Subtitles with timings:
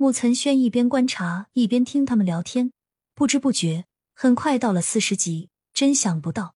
[0.00, 2.70] 穆岑轩一边观察一边听他们聊天，
[3.16, 5.50] 不知不觉很快到了四十级。
[5.74, 6.54] 真想不到，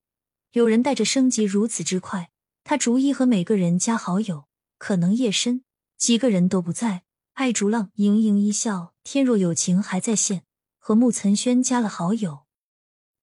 [0.52, 2.30] 有人带着升级如此之快。
[2.62, 4.44] 他逐一和每个人加好友，
[4.78, 5.64] 可能夜深，
[5.96, 7.02] 几个人都不在。
[7.32, 10.44] 爱逐浪盈盈一笑，天若有情还在线，
[10.78, 12.44] 和穆岑轩加了好友。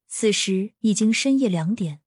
[0.09, 2.01] 此时已经深夜两点，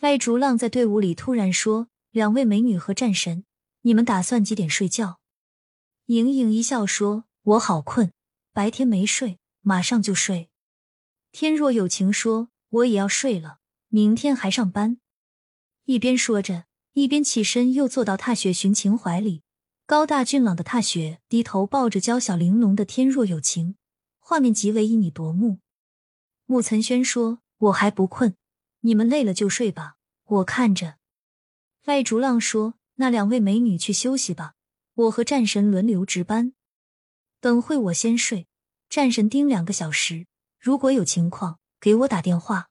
[0.00, 3.44] 爱逐浪在队伍里突然说：“两位美女和战神，
[3.82, 5.20] 你们打算几点睡觉？”
[6.08, 8.14] 盈盈一笑说：“我好困，
[8.54, 10.48] 白天没睡，马上就睡。”
[11.32, 14.96] 天若有情说：“我也要睡了，明天还上班。”
[15.84, 19.42] 一边说着，一边起身又坐到踏雪寻情怀里。
[19.84, 23.76] 高大俊朗的踏雪低头抱着娇小玲珑的天若有情，
[24.18, 25.58] 画面极为旖旎夺目。
[26.46, 28.34] 穆岑轩说：“我还不困，
[28.80, 30.96] 你们累了就睡吧，我看着。”
[31.84, 34.54] 赖竹浪说：“那两位美女去休息吧，
[34.98, 36.52] 我和战神轮流值班。
[37.40, 38.46] 等会我先睡，
[38.88, 40.26] 战神盯两个小时，
[40.60, 42.68] 如果有情况给我打电话。”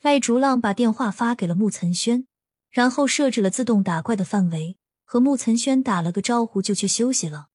[0.00, 2.26] 赖竹浪把电话发给了穆岑轩。
[2.70, 7.48] 然后设置了自动打怪的范围，和穆岑轩打了个招呼，就去休息了。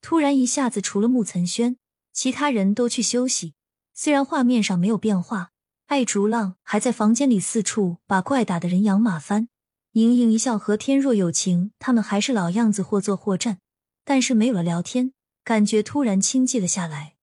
[0.00, 1.76] 突然一下子，除了穆岑轩，
[2.14, 3.52] 其他人都去休息。
[3.92, 5.50] 虽然画面上没有变化，
[5.84, 9.50] 爱竹浪还在房间里四处把怪打得人仰马翻。
[9.92, 13.58] 盈盈一笑和天若有情，他们还是老样子，或坐或站，
[14.06, 15.12] 但是没有了聊天，
[15.44, 17.16] 感觉突然清寂了下来。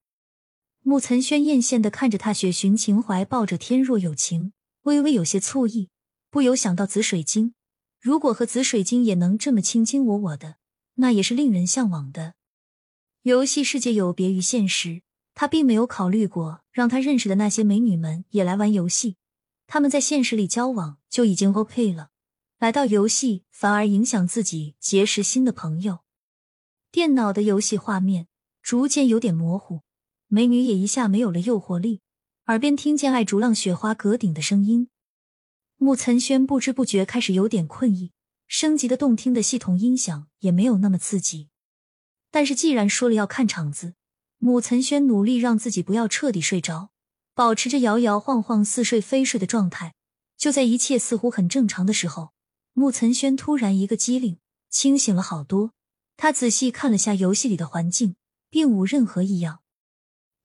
[0.84, 4.54] 穆岑轩艳羡的看着踏雪寻情怀抱着天若有情，
[4.84, 5.90] 微微有些醋意。
[6.30, 7.56] 不由想到紫水晶，
[8.00, 10.58] 如果和紫水晶也能这么卿卿我我的，
[10.96, 12.36] 那也是令人向往的。
[13.24, 15.02] 游戏世界有别于现实，
[15.34, 19.18] 他并没有考虑过让他认识的那些美女们也来玩游戏。
[19.66, 22.10] 他们在现实里交往就已经 OK 了，
[22.60, 26.00] 来到游戏反而影响自己结识新的朋友。
[26.92, 28.28] 电脑的游戏画面
[28.62, 29.84] 逐渐有点模糊，
[30.28, 32.02] 美女也一下没有了诱惑力，
[32.48, 34.90] 耳边听见爱逐浪雪花阁顶的声音。
[35.78, 38.12] 穆岑轩不知不觉开始有点困意，
[38.46, 41.48] 升级的动听的系统音响也没有那么刺激。
[42.30, 43.94] 但是既然说了要看场子，
[44.38, 46.92] 穆岑轩努力让自己不要彻底睡着，
[47.34, 49.94] 保持着摇摇晃晃似睡非睡的状态。
[50.38, 52.32] 就在一切似乎很正常的时候，
[52.74, 54.38] 穆岑轩突然一个机灵，
[54.70, 55.74] 清醒了好多。
[56.18, 58.16] 他仔细看了下游戏里的环境，
[58.50, 59.62] 并无任何异样。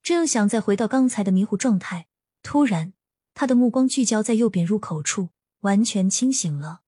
[0.03, 2.07] 正想再回到刚才的迷糊状态，
[2.43, 2.93] 突然。
[3.37, 5.31] 他的目光聚焦在右边入口处，
[5.63, 6.83] 完全清醒了。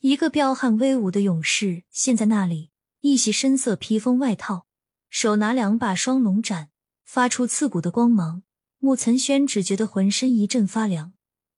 [0.00, 2.70] 一个彪悍威武的勇士现在那里，
[3.00, 4.66] 一袭深色披风外套，
[5.10, 6.70] 手拿两把双龙斩，
[7.04, 8.42] 发出刺骨的光芒。
[8.78, 11.12] 穆岑轩只觉得浑身一阵发凉，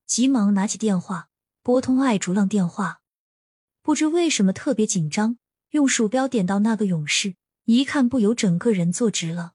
[0.07, 1.30] 急忙拿起电话
[1.71, 3.01] 拨通爱竹浪电话。
[3.81, 5.39] 不知为什么特别紧张，
[5.71, 9.53] 用鼠标点到那个勇士，一看不由整个人坐直了。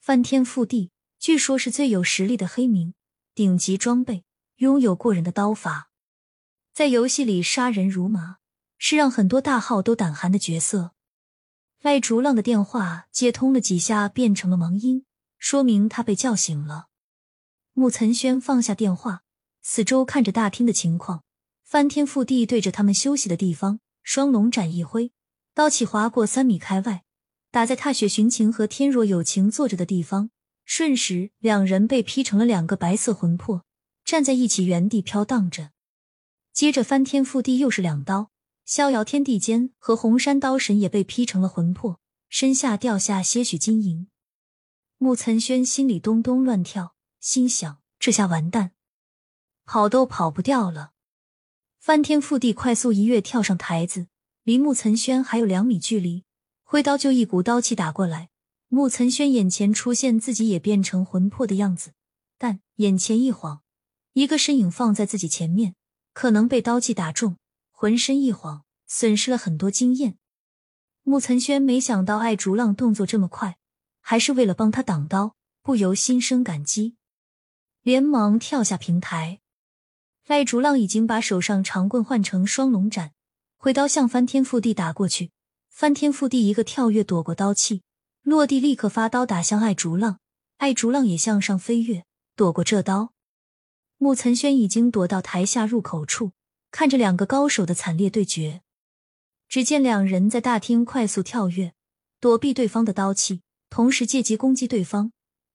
[0.00, 2.94] 翻天覆地，据说是最有实力的黑名。
[3.32, 4.24] 顶级装备，
[4.56, 5.92] 拥有过人的刀法，
[6.72, 8.38] 在游戏里杀人如麻，
[8.76, 10.94] 是让很多大号都胆寒的角色。
[11.80, 15.06] 赖竹浪的电话接通了几下，变成了忙音，
[15.38, 16.88] 说明他被叫醒了。
[17.72, 19.22] 穆岑轩放下电话，
[19.62, 21.22] 四周看着大厅的情况，
[21.64, 25.12] 翻天覆地对着他们休息的地方，双龙斩一挥，
[25.54, 27.04] 刀气划过三米开外，
[27.50, 30.30] 打在踏雪寻情和天若有情坐着的地方。
[30.64, 33.64] 瞬时，两人被劈成了两个白色魂魄，
[34.04, 35.70] 站在一起原地飘荡着。
[36.52, 38.30] 接着翻天覆地，又是两刀，
[38.64, 41.98] 逍遥天地间和红山刀神也被劈成了魂魄，
[42.28, 44.08] 身下掉下些许金银。
[44.98, 48.72] 穆岑轩心里咚咚乱跳，心想：这下完蛋，
[49.72, 50.90] 跑都跑不掉了。
[51.78, 54.08] 翻天覆地，快速一跃，跳上台子，
[54.42, 56.24] 离穆岑轩还有两米距离，
[56.64, 58.30] 挥刀就一股刀气打过来。
[58.66, 61.92] 穆岑轩眼前出现自己也变成魂魄的样子，
[62.36, 63.62] 但眼前一晃，
[64.14, 65.76] 一个身影放在自己前面，
[66.12, 67.36] 可能被刀气打中，
[67.70, 70.18] 浑身一晃，损失了很多经验。
[71.04, 73.56] 穆岑轩没想到爱竹浪动作这么快，
[74.00, 76.96] 还是为了帮他挡刀，不由心生感激，
[77.82, 79.39] 连忙跳下平台。
[80.30, 83.10] 爱竹浪已经把手上长棍换成双龙斩，
[83.58, 85.32] 挥刀向翻天覆地打过去，
[85.68, 87.82] 翻天覆地一个跳跃躲过刀气。
[88.22, 90.20] 落地，立刻发刀打向爱竹浪，
[90.58, 92.04] 爱竹浪也向上飞跃，
[92.36, 93.12] 躲过这刀。
[93.98, 96.30] 穆岑轩已经躲到台下入口处，
[96.70, 98.62] 看着两个高手的惨烈对决。
[99.48, 101.72] 只见两人在大厅快速跳跃，
[102.20, 105.10] 躲避对方的刀气，同时借机攻击对方。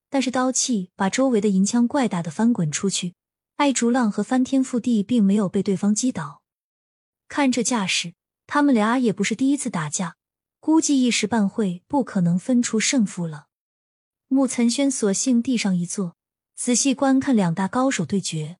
[0.09, 3.13] 但是刀气把周围的银枪怪打得翻滚出去，
[3.55, 6.41] 爱竹浪和翻天覆地并没有被对方击倒。
[7.27, 8.13] 看这架势，
[8.45, 10.17] 他们俩也不是第一次打架。
[10.59, 13.47] 估计一时半会不可能分出胜负了。
[14.27, 16.17] 穆岑轩索性地上一坐，
[16.55, 18.57] 仔细观看两大高手对决。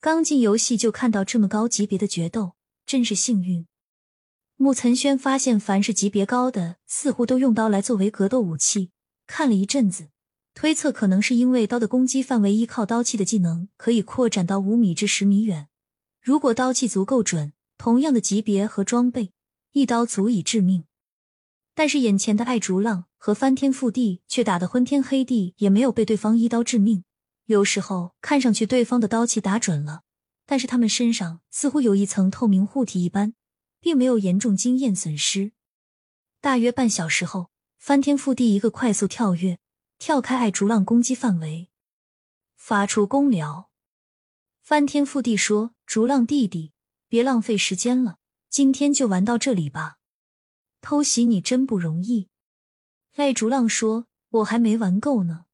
[0.00, 2.52] 刚进游戏就看到这么高级别的决斗，
[2.86, 3.66] 真是幸运。
[4.54, 8.92] 穆岑轩发现，凡是级别高的，似乎都用刀来作为格斗武器。
[9.26, 10.10] 看了一阵子，
[10.60, 15.68] 推测可能是因为刀的攻击范围依靠刀气的技能可以扩展到五米至十米远。
[16.20, 19.30] 如果刀气足够准，同样的级别和装备，
[19.70, 20.82] 一刀足以致命。
[21.76, 27.04] 但是眼前的爱竹浪和翻天覆地却打得昏天黑地，也没有被对方一刀致命。
[27.44, 30.02] 有时候看上去对方的刀气打准了，
[30.44, 33.34] 但是他们身上似乎有一层透明护体一般，
[33.78, 35.52] 并没有严重经验损失。
[36.40, 39.60] 大约半小时后，翻天覆地一个快速跳跃，
[39.98, 41.70] 跳开爱竹浪攻击范围，
[42.56, 43.68] 发出公聊。
[44.62, 46.72] 翻天覆地说：“竹浪弟弟，
[47.08, 48.18] 别浪费时间了，
[48.48, 49.98] 今天就玩到这里吧。
[50.80, 52.28] 偷袭你真不容易。”
[53.16, 55.46] 赖竹浪说：“我还没玩够呢。”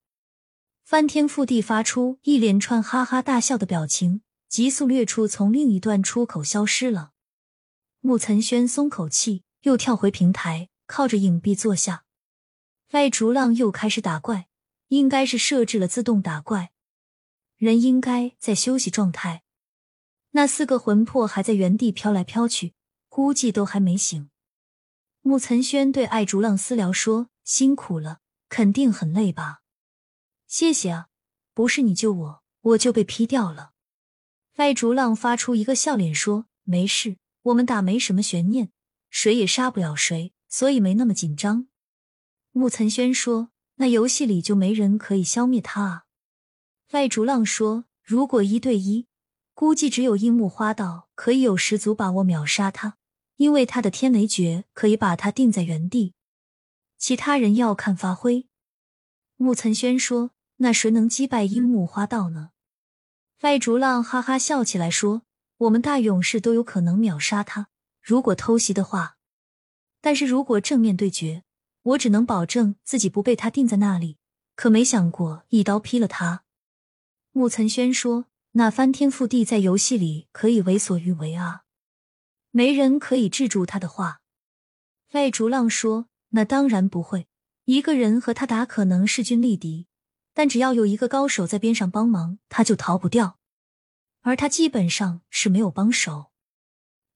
[0.84, 7.12] 翻天覆地发出一连串哈哈大笑的表情，急速掠出，从另一段出口消失了。
[8.00, 12.03] 穆岑轩松口气，又跳回平台，靠着影壁坐下。
[12.94, 14.46] 艾竹浪又开始打怪，
[14.86, 16.70] 应该是设置了自动打怪，
[17.56, 19.42] 人应该在休息状态。
[20.30, 22.74] 那四个魂魄还在原地飘来飘去，
[23.08, 24.30] 估计都还没醒。
[25.22, 29.62] 穆岑轩对艾竹浪私聊说：“辛苦了，肯定很累吧？”
[30.46, 31.08] 谢谢啊，
[31.52, 33.72] 不是你救我，我就被劈掉了。
[34.54, 38.70] 艾竹浪发出一个笑脸说：“没事，我们打没什么悬念，
[39.10, 41.66] 谁也杀不了谁，所以没那么紧张。”
[42.54, 46.04] 穆岑轩说：“那游戏里就没人可以消灭他啊？”
[46.90, 49.06] 赖竹浪说：“如果一对一，
[49.52, 52.96] 估计只有樱木花道可以有十足把握秒杀他，
[53.36, 56.14] 因为他的天雷诀可以把他定在原地，
[56.96, 58.46] 其他人要看发挥。”
[59.36, 60.30] 穆岑轩说。
[60.58, 62.50] 那谁能击败樱木花道呢？
[63.40, 65.22] 赖竹浪哈哈笑起来说
[65.58, 67.66] ：“我们大勇士都有可能秒杀他，
[68.00, 69.16] 如果偷袭的话。
[70.00, 71.42] 但是如果正面对决，
[71.84, 74.18] 我只能保证自己不被他定在那里。
[74.56, 76.44] 可没想过一刀劈了他。”
[77.32, 81.62] 穆岑轩说：“那翻天覆地在游戏里可以为所欲为啊，
[82.50, 84.20] 没人可以制住他的话。”
[85.10, 87.26] 赖竹浪说：“那当然不会，
[87.64, 89.86] 一个人和他打可能势均力敌。”
[90.36, 93.38] 但只要有一个高手在边上帮忙，他就逃不掉。
[94.22, 96.32] 而他基本上是没有帮手。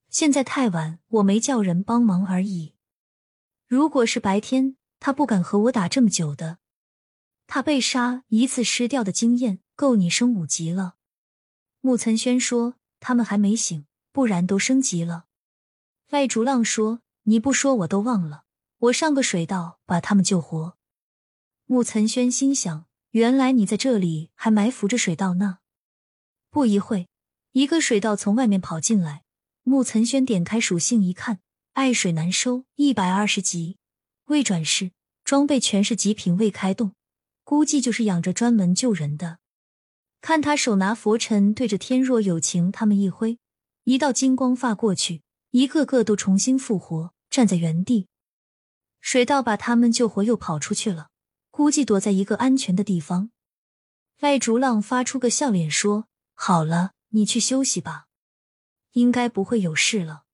[0.08, 2.74] 现在太晚，我没叫人帮忙而已。
[3.68, 6.58] 如果是白天，他不敢和我打这么久的。
[7.46, 10.96] 他被杀一次失掉的经验够你升五级了。
[11.80, 15.26] 木岑轩说：“他们还没醒，不然都升级了。”
[16.10, 18.44] 赖竹浪说：“你不说我都忘了，
[18.78, 20.76] 我上个水道把他们救活。”
[21.66, 22.86] 木岑轩心想。
[23.12, 25.60] 原来你在这里还埋伏着水道呢。
[26.50, 27.08] 不一会，
[27.52, 29.24] 一个水道从外面跑进来。
[29.62, 31.40] 木岑轩点开属性一看，
[31.78, 33.78] 爱水难收，一百二十级，
[34.24, 34.90] 未转世，
[35.22, 36.92] 装备全是极品未开动，
[37.44, 39.38] 估计就是养着专门救人的。
[40.20, 43.38] 看他手拿佛尘，对着天若有情他们一挥，
[43.84, 45.22] 一道金光发过去，
[45.52, 48.08] 一个个都重新复活，站在原地。
[49.00, 51.10] 水道把他们救活，又跑出去了。
[51.52, 53.30] 估计躲在一个安全的地方。
[54.18, 58.06] 赖竹浪发出个笑脸说：“好了，你去休息吧，
[58.94, 60.24] 应该不会有事了。”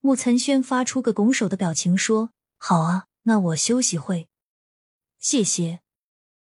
[0.00, 4.28] 慕岑轩发出个拱手的表情说：“好啊，那我休息会，
[5.18, 5.80] 谢谢。”